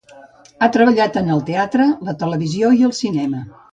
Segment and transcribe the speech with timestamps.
[0.61, 3.45] Ha treballat en el teatre, la televisió i el cinema.